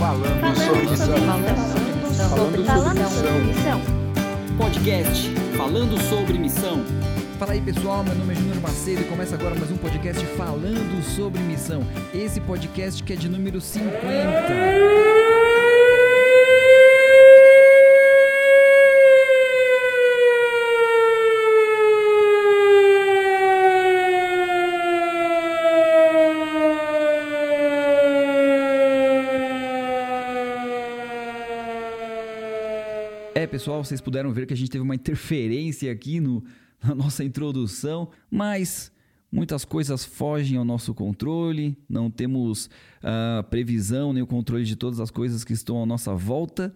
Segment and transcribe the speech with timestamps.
[0.00, 1.14] Falando sobre missão.
[2.30, 2.66] Falando
[3.10, 3.80] sobre missão.
[4.56, 6.82] Podcast Falando sobre Missão.
[7.38, 11.04] Fala aí pessoal, meu nome é Júnior Macedo e começa agora mais um podcast falando
[11.04, 11.82] sobre missão.
[12.14, 15.19] Esse podcast que é de número 50.
[33.50, 36.44] Pessoal, vocês puderam ver que a gente teve uma interferência aqui no,
[36.82, 38.92] na nossa introdução, mas
[39.30, 42.70] muitas coisas fogem ao nosso controle, não temos
[43.02, 46.72] a previsão nem o controle de todas as coisas que estão à nossa volta.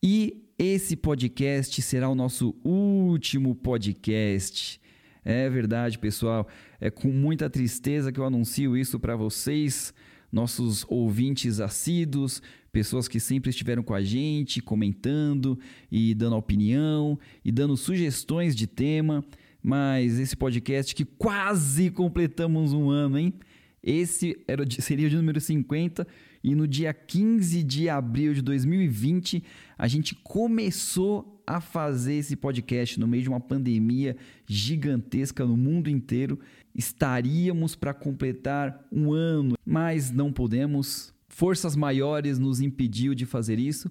[0.00, 4.80] E esse podcast será o nosso último podcast.
[5.24, 6.46] É verdade, pessoal.
[6.80, 9.92] É com muita tristeza que eu anuncio isso para vocês,
[10.30, 12.40] nossos ouvintes assíduos,
[12.74, 15.56] pessoas que sempre estiveram com a gente, comentando
[15.92, 19.24] e dando opinião e dando sugestões de tema.
[19.62, 23.32] Mas esse podcast que quase completamos um ano, hein?
[23.80, 26.04] Esse era, seria o de número 50
[26.42, 29.44] e no dia 15 de abril de 2020
[29.78, 34.16] a gente começou a fazer esse podcast no meio de uma pandemia
[34.48, 36.40] gigantesca no mundo inteiro.
[36.74, 41.13] Estaríamos para completar um ano, mas não podemos.
[41.34, 43.90] Forças maiores nos impediu de fazer isso.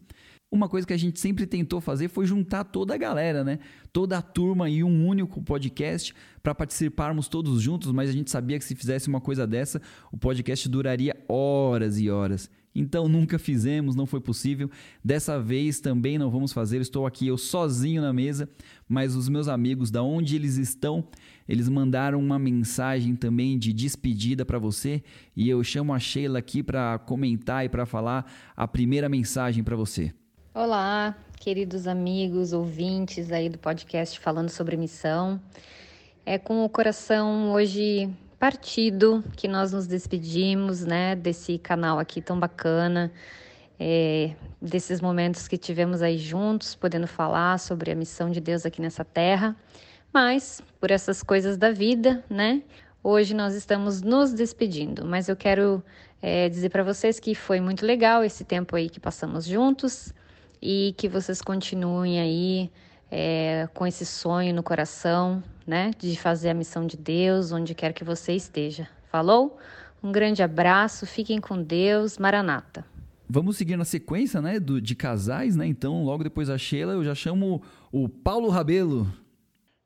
[0.49, 3.59] Uma coisa que a gente sempre tentou fazer foi juntar toda a galera, né?
[3.91, 8.57] Toda a turma em um único podcast para participarmos todos juntos, mas a gente sabia
[8.57, 12.49] que se fizesse uma coisa dessa, o podcast duraria horas e horas.
[12.73, 14.71] Então nunca fizemos, não foi possível.
[15.03, 16.79] Dessa vez também não vamos fazer.
[16.79, 18.49] Estou aqui eu sozinho na mesa,
[18.87, 21.05] mas os meus amigos, da onde eles estão,
[21.47, 25.03] eles mandaram uma mensagem também de despedida para você
[25.35, 29.75] e eu chamo a Sheila aqui para comentar e para falar a primeira mensagem para
[29.75, 30.13] você.
[30.53, 35.41] Olá, queridos amigos, ouvintes aí do podcast Falando sobre Missão.
[36.25, 38.09] É com o coração hoje
[38.39, 43.09] partido que nós nos despedimos, né, desse canal aqui tão bacana,
[43.79, 48.81] é, desses momentos que tivemos aí juntos, podendo falar sobre a missão de Deus aqui
[48.81, 49.55] nessa terra.
[50.13, 52.61] Mas, por essas coisas da vida, né,
[53.03, 55.03] hoje nós estamos nos despedindo.
[55.03, 55.83] Mas eu quero
[56.21, 60.13] é, dizer para vocês que foi muito legal esse tempo aí que passamos juntos
[60.61, 62.71] e que vocês continuem aí
[63.09, 67.91] é, com esse sonho no coração, né, de fazer a missão de Deus onde quer
[67.91, 68.87] que você esteja.
[69.09, 69.57] Falou?
[70.03, 72.85] Um grande abraço, fiquem com Deus, Maranata.
[73.27, 75.65] Vamos seguir na sequência, né, do, de casais, né?
[75.65, 79.22] Então, logo depois da Sheila, eu já chamo o Paulo Rabelo.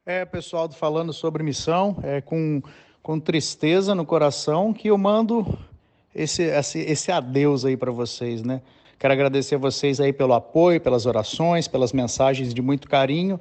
[0.09, 2.61] É, pessoal, do falando sobre missão, é com,
[3.03, 5.45] com tristeza no coração que eu mando
[6.15, 8.61] esse, esse, esse adeus aí para vocês, né?
[8.97, 13.37] Quero agradecer a vocês aí pelo apoio, pelas orações, pelas mensagens de muito carinho.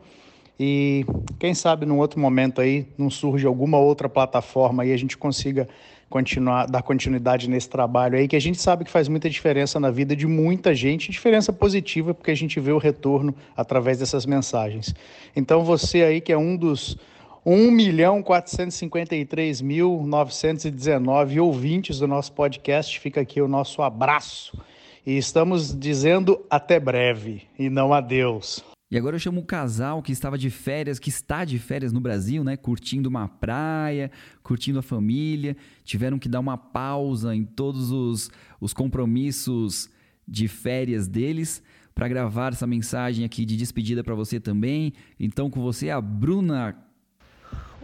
[0.59, 1.07] E
[1.39, 5.69] quem sabe num outro momento aí não surge alguma outra plataforma aí a gente consiga
[6.09, 9.91] continuar, dar continuidade nesse trabalho aí, que a gente sabe que faz muita diferença na
[9.91, 14.95] vida de muita gente, diferença positiva, porque a gente vê o retorno através dessas mensagens.
[15.35, 16.97] Então você aí que é um dos
[17.45, 24.59] 1 milhão 453 mil 919 ouvintes do nosso podcast, fica aqui o nosso abraço.
[25.07, 28.65] E estamos dizendo até breve e não adeus.
[28.89, 32.01] E agora eu chamo o casal que estava de férias, que está de férias no
[32.01, 32.57] Brasil, né?
[32.57, 34.13] Curtindo uma praia,
[34.45, 35.57] curtindo a família.
[35.83, 38.31] Tiveram que dar uma pausa em todos os,
[38.61, 39.91] os compromissos
[40.27, 41.63] de férias deles
[41.97, 44.93] para gravar essa mensagem aqui de despedida para você também.
[45.19, 46.77] Então, com você, a Bruna.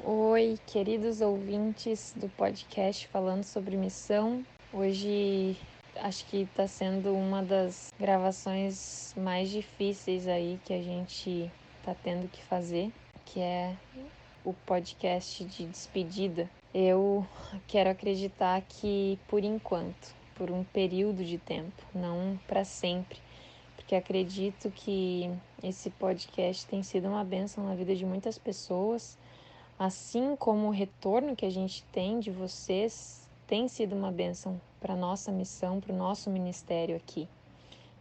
[0.04, 4.44] Oi, queridos ouvintes do podcast falando sobre missão.
[4.72, 5.56] Hoje
[5.96, 12.28] acho que está sendo uma das gravações mais difíceis aí que a gente está tendo
[12.28, 12.92] que fazer,
[13.24, 13.76] que é
[14.44, 16.48] o podcast de despedida.
[16.74, 17.26] Eu
[17.66, 23.18] quero acreditar que por enquanto, por um período de tempo, não para sempre,
[23.76, 25.30] porque acredito que
[25.62, 29.18] esse podcast tem sido uma bênção na vida de muitas pessoas,
[29.78, 34.96] assim como o retorno que a gente tem de vocês tem sido uma bênção para
[34.96, 37.28] nossa missão, para o nosso ministério aqui,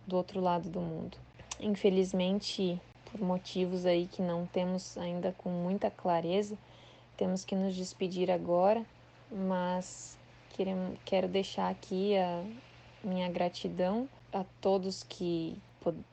[0.08, 1.16] do outro lado do mundo.
[1.60, 6.58] Infelizmente, por motivos aí que não temos ainda com muita clareza,
[7.16, 8.84] temos que nos despedir agora,
[9.32, 10.18] mas
[11.06, 12.44] quero deixar aqui a
[13.04, 15.56] minha gratidão a todos que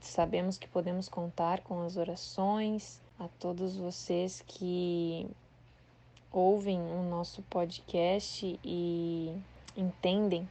[0.00, 5.26] sabemos que podemos contar com as orações, a todos vocês que
[6.30, 9.34] ouvem o nosso podcast e
[9.76, 10.46] entendem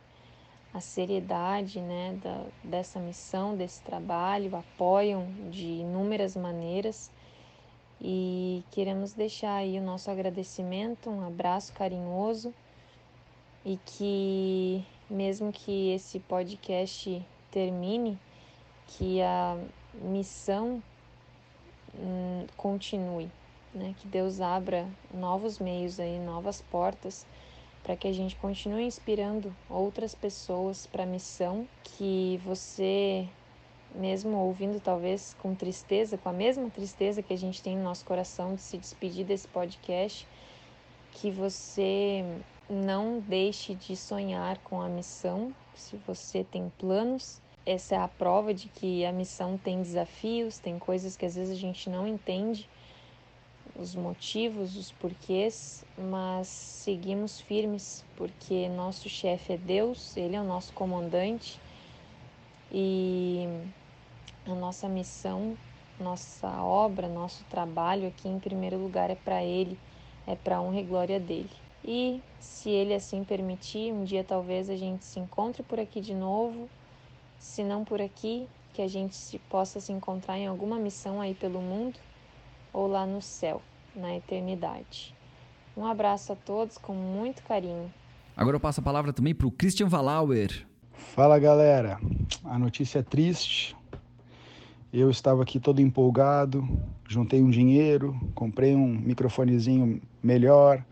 [0.77, 7.11] a seriedade né, da, dessa missão, desse trabalho, apoiam de inúmeras maneiras
[7.99, 12.53] e queremos deixar aí o nosso agradecimento, um abraço carinhoso
[13.65, 18.19] e que mesmo que esse podcast termine,
[18.85, 19.57] que a
[19.95, 20.81] missão
[21.95, 23.31] hum, continue,
[23.73, 23.95] né?
[23.99, 27.25] Que Deus abra novos meios aí, novas portas
[27.87, 33.25] para que a gente continue inspirando outras pessoas para a missão que você
[33.95, 38.03] mesmo ouvindo talvez com tristeza, com a mesma tristeza que a gente tem no nosso
[38.03, 40.27] coração de se despedir desse podcast,
[41.13, 42.25] que você
[42.69, 45.55] não deixe de sonhar com a missão.
[45.73, 50.77] Se você tem planos, essa é a prova de que a missão tem desafios, tem
[50.77, 52.69] coisas que às vezes a gente não entende,
[53.79, 60.43] os motivos, os porquês, mas seguimos firmes porque nosso chefe é Deus, ele é o
[60.43, 61.59] nosso comandante
[62.71, 63.47] e
[64.45, 65.55] a nossa missão,
[65.99, 69.77] nossa obra, nosso trabalho aqui em primeiro lugar é para ele,
[70.25, 71.49] é para honra e glória dele.
[71.85, 76.15] E se ele assim permitir, um dia talvez a gente se encontre por aqui de
[76.15, 76.67] novo,
[77.39, 81.61] se não por aqui, que a gente possa se encontrar em alguma missão aí pelo
[81.61, 81.99] mundo
[82.71, 83.61] ou lá no céu,
[83.95, 85.15] na eternidade.
[85.75, 87.91] Um abraço a todos com muito carinho.
[88.35, 90.65] Agora eu passo a palavra também para o Christian Valauer.
[90.91, 91.99] Fala galera,
[92.43, 93.75] a notícia é triste.
[94.91, 96.67] Eu estava aqui todo empolgado,
[97.07, 100.83] juntei um dinheiro, comprei um microfonezinho melhor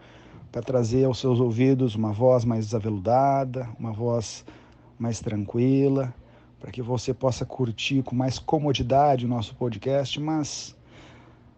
[0.51, 4.45] para trazer aos seus ouvidos uma voz mais desaveludada, uma voz
[4.97, 6.13] mais tranquila,
[6.59, 10.75] para que você possa curtir com mais comodidade o nosso podcast, mas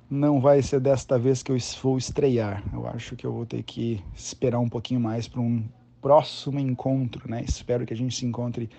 [0.10, 2.64] não vai ser desta vez que eu vou estrear.
[2.74, 5.64] Eu acho que eu vou ter que esperar um pouquinho mais para um
[6.02, 7.44] próximo encontro, né?
[7.48, 8.70] Espero que a gente se encontre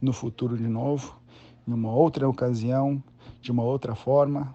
[0.00, 1.18] no futuro de novo,
[1.66, 3.02] em uma outra ocasião,
[3.40, 4.54] de uma outra forma.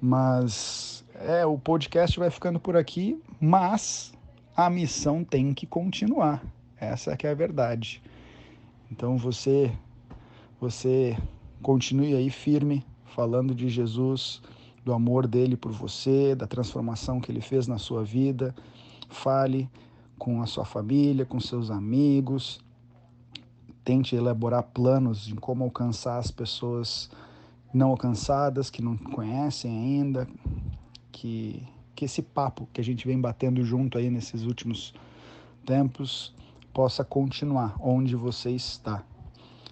[0.00, 4.12] Mas é, o podcast vai ficando por aqui, mas
[4.56, 6.42] a missão tem que continuar.
[6.76, 8.02] Essa que é a verdade.
[8.90, 9.72] Então você
[10.60, 11.16] você
[11.62, 14.42] continue aí firme falando de Jesus,
[14.84, 18.54] do amor dele por você, da transformação que ele fez na sua vida.
[19.08, 19.68] Fale
[20.18, 22.60] com a sua família, com seus amigos.
[23.84, 27.10] Tente elaborar planos de como alcançar as pessoas
[27.72, 30.28] não alcançadas, que não conhecem ainda,
[31.10, 31.62] que,
[31.94, 34.92] que esse papo que a gente vem batendo junto aí nesses últimos
[35.64, 36.34] tempos
[36.72, 39.02] possa continuar onde você está.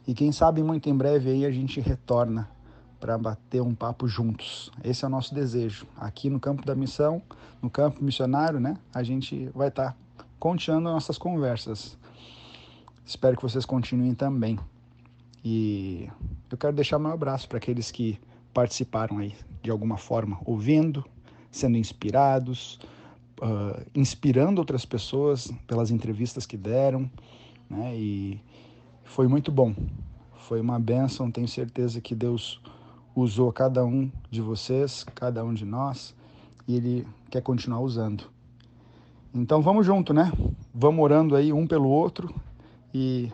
[0.07, 2.49] E quem sabe muito em breve aí a gente retorna
[3.01, 4.71] para bater um papo juntos.
[4.85, 5.87] Esse é o nosso desejo.
[5.97, 7.23] Aqui no campo da missão,
[7.63, 8.77] no campo missionário, né?
[8.95, 11.99] A gente vai estar tá continuando nossas conversas.
[13.05, 14.59] Espero que vocês continuem também.
[15.43, 16.09] E
[16.51, 18.21] eu quero deixar meu abraço para aqueles que
[18.53, 21.05] participaram aí de alguma forma, ouvindo,
[21.51, 22.79] sendo inspirados,
[23.41, 27.11] uh, inspirando outras pessoas pelas entrevistas que deram,
[27.69, 27.97] né?
[27.97, 28.41] E
[29.05, 29.75] foi muito bom.
[30.35, 32.61] Foi uma benção, tenho certeza que Deus
[33.15, 36.15] usou cada um de vocês, cada um de nós,
[36.67, 38.25] e Ele quer continuar usando.
[39.35, 40.33] Então vamos junto, né?
[40.75, 42.35] Vamos orando aí um pelo outro
[42.93, 43.31] e,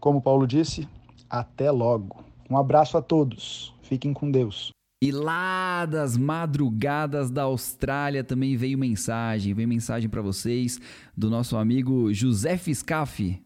[0.00, 0.88] como Paulo disse,
[1.28, 2.24] até logo.
[2.50, 3.74] Um abraço a todos.
[3.82, 4.72] Fiquem com Deus.
[5.00, 10.80] E lá das madrugadas da Austrália também veio mensagem, veio mensagem para vocês
[11.16, 13.40] do nosso amigo José Fiscaf.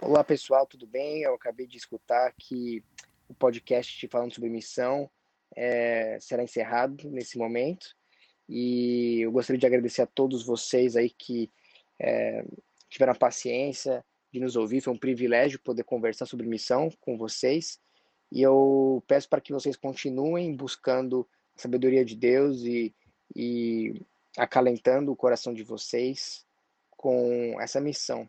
[0.00, 1.22] Olá pessoal, tudo bem?
[1.22, 2.84] Eu acabei de escutar que
[3.30, 5.08] o podcast falando sobre missão
[5.56, 7.94] é, será encerrado nesse momento.
[8.48, 11.50] E eu gostaria de agradecer a todos vocês aí que
[12.00, 12.44] é,
[12.88, 14.80] tiveram a paciência de nos ouvir.
[14.80, 17.80] Foi um privilégio poder conversar sobre missão com vocês.
[18.32, 22.92] E eu peço para que vocês continuem buscando a sabedoria de Deus e,
[23.34, 24.02] e
[24.36, 26.44] acalentando o coração de vocês
[26.90, 28.28] com essa missão.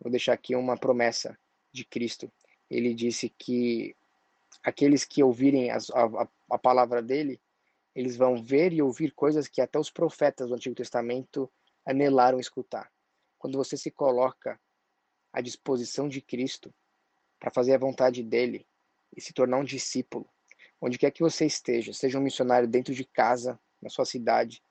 [0.00, 1.38] Vou deixar aqui uma promessa
[1.72, 2.30] de Cristo.
[2.68, 3.94] Ele disse que
[4.62, 7.40] aqueles que ouvirem as, a, a palavra dele,
[7.94, 11.50] eles vão ver e ouvir coisas que até os profetas do Antigo Testamento
[11.84, 12.90] anelaram escutar.
[13.38, 14.60] Quando você se coloca
[15.32, 16.72] à disposição de Cristo
[17.38, 18.66] para fazer a vontade dele
[19.16, 20.28] e se tornar um discípulo,
[20.80, 24.62] onde quer que você esteja, seja um missionário dentro de casa, na sua cidade,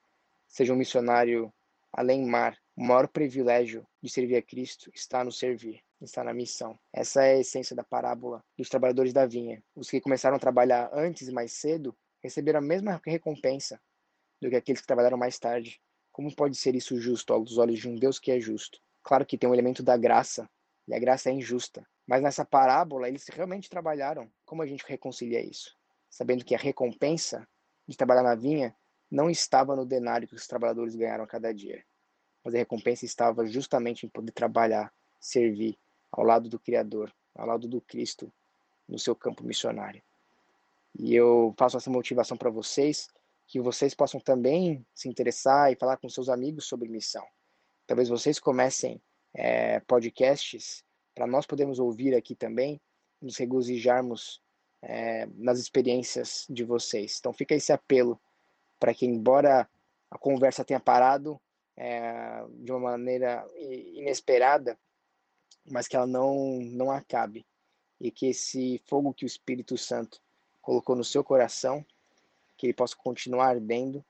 [0.46, 1.52] seja um missionário
[1.92, 6.78] além mar, o maior privilégio de servir a Cristo está no servir está na missão.
[6.92, 9.62] Essa é a essência da parábola dos trabalhadores da vinha.
[9.74, 13.80] Os que começaram a trabalhar antes e mais cedo receberam a mesma recompensa
[14.40, 15.80] do que aqueles que trabalharam mais tarde.
[16.12, 18.80] Como pode ser isso justo aos olhos de um Deus que é justo?
[19.02, 20.48] Claro que tem um elemento da graça
[20.88, 21.86] e a graça é injusta.
[22.06, 24.30] Mas nessa parábola, eles realmente trabalharam.
[24.44, 25.76] Como a gente reconcilia isso?
[26.08, 27.46] Sabendo que a recompensa
[27.86, 28.74] de trabalhar na vinha
[29.10, 31.84] não estava no denário que os trabalhadores ganharam a cada dia,
[32.44, 35.78] mas a recompensa estava justamente em poder trabalhar, servir
[36.10, 38.32] ao lado do Criador, ao lado do Cristo,
[38.88, 40.02] no seu campo missionário.
[40.98, 43.08] E eu faço essa motivação para vocês,
[43.46, 47.24] que vocês possam também se interessar e falar com seus amigos sobre missão.
[47.86, 49.00] Talvez vocês comecem
[49.34, 52.80] é, podcasts para nós podermos ouvir aqui também,
[53.20, 54.40] nos regozijarmos
[54.82, 57.16] é, nas experiências de vocês.
[57.18, 58.20] Então fica esse apelo
[58.78, 59.68] para que, embora
[60.10, 61.40] a conversa tenha parado
[61.76, 63.46] é, de uma maneira
[63.94, 64.78] inesperada,
[65.68, 67.46] mas que ela não, não acabe.
[68.00, 70.20] E que esse fogo que o Espírito Santo
[70.60, 71.84] colocou no seu coração,
[72.56, 74.04] que ele possa continuar ardendo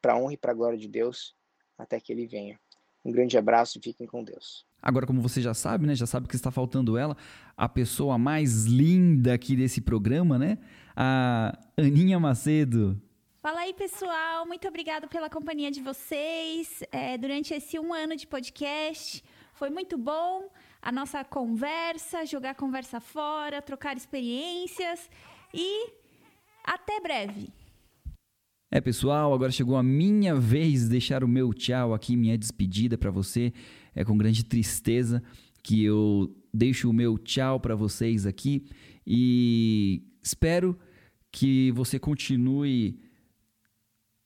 [0.00, 1.34] para a honra e para a glória de Deus
[1.78, 2.60] até que ele venha.
[3.04, 4.66] Um grande abraço e fiquem com Deus.
[4.80, 5.94] Agora, como você já sabe, né?
[5.94, 7.16] Já sabe que está faltando ela,
[7.56, 10.58] a pessoa mais linda aqui desse programa, né?
[10.94, 13.00] A Aninha Macedo.
[13.42, 14.46] Fala aí, pessoal.
[14.46, 19.22] Muito obrigado pela companhia de vocês é, durante esse um ano de podcast.
[19.54, 20.50] Foi muito bom
[20.82, 25.08] a nossa conversa, jogar conversa fora, trocar experiências
[25.52, 25.90] e
[26.64, 27.52] até breve.
[28.68, 32.98] É, pessoal, agora chegou a minha vez de deixar o meu tchau aqui, minha despedida
[32.98, 33.52] para você.
[33.94, 35.22] É com grande tristeza
[35.62, 38.66] que eu deixo o meu tchau para vocês aqui
[39.06, 40.76] e espero
[41.30, 43.00] que você continue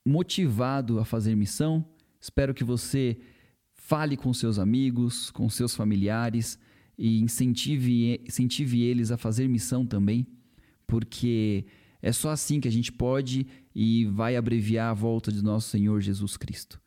[0.07, 1.85] motivado a fazer missão.
[2.19, 3.21] Espero que você
[3.89, 6.59] fale com seus amigos, com seus familiares
[6.99, 10.27] e incentive, incentive eles a fazer missão também,
[10.87, 11.65] porque
[12.03, 16.03] é só assim que a gente pode e vai abreviar a volta de nosso Senhor
[16.03, 16.79] Jesus Cristo.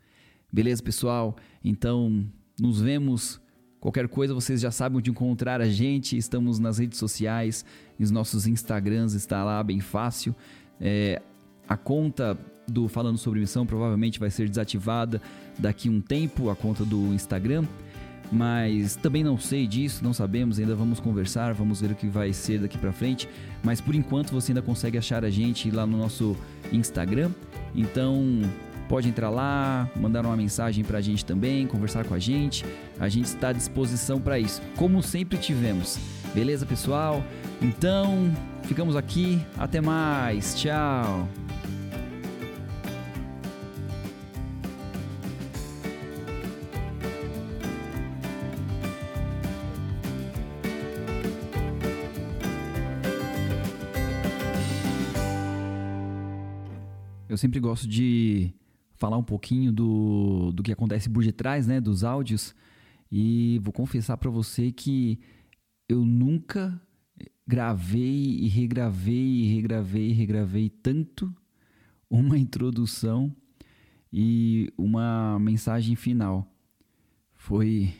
[0.53, 1.36] Beleza, pessoal?
[1.63, 2.24] Então,
[2.60, 3.41] nos vemos.
[3.79, 6.15] Qualquer coisa vocês já sabem onde encontrar a gente.
[6.15, 7.65] Estamos nas redes sociais,
[7.98, 10.36] nos nossos Instagrams, está lá bem fácil.
[10.79, 11.20] É,
[11.68, 12.38] a conta
[12.68, 15.22] do Falando sobre Missão provavelmente vai ser desativada
[15.58, 17.65] daqui um tempo, a conta do Instagram.
[18.32, 22.32] Mas também não sei disso, não sabemos, ainda vamos conversar, vamos ver o que vai
[22.32, 23.27] ser daqui para frente.
[23.62, 26.38] Mas por enquanto você ainda consegue achar a gente lá no nosso
[26.72, 27.32] Instagram.
[27.75, 28.41] Então
[28.88, 32.65] pode entrar lá, mandar uma mensagem para a gente também, conversar com a gente.
[33.00, 36.00] A gente está à disposição para isso, como sempre tivemos.
[36.34, 37.22] Beleza, pessoal?
[37.62, 38.32] Então,
[38.63, 39.41] ficamos aqui.
[39.58, 40.56] Até mais.
[40.56, 41.27] Tchau.
[57.31, 58.53] Eu sempre gosto de
[58.95, 62.53] falar um pouquinho do, do que acontece por detrás, né, dos áudios.
[63.09, 65.17] E vou confessar para você que
[65.88, 66.77] eu nunca
[67.47, 71.33] gravei e regravei e regravei e regravei tanto
[72.09, 73.33] uma introdução
[74.11, 76.53] e uma mensagem final.
[77.33, 77.93] Foi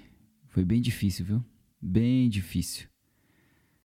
[0.50, 1.46] foi bem difícil, viu?
[1.82, 2.91] Bem difícil.